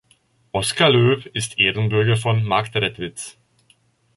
Oskar 0.51 0.89
Loew 0.91 1.21
ist 1.31 1.59
Ehrenbürger 1.59 2.15
von 2.17 2.43
Marktredwitz. 2.43 3.37